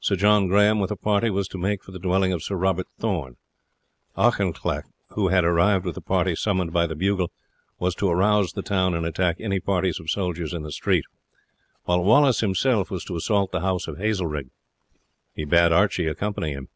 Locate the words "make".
1.56-1.84